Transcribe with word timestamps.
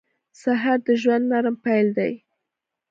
سهار 0.41 0.79
د 0.87 0.89
ژوند 1.01 1.25
نرم 1.31 1.55
پیل 1.65 1.87
دی. 1.97 2.13